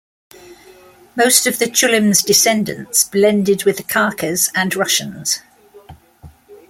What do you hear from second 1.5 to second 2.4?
the Chulyms'